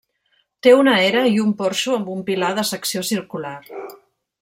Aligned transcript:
Té 0.67 0.71
una 0.77 0.95
era 1.09 1.21
i 1.33 1.37
un 1.43 1.53
porxo 1.61 1.95
amb 1.99 2.11
un 2.17 2.27
pilar 2.31 2.53
de 2.61 2.67
secció 2.75 3.09
circular. 3.15 3.57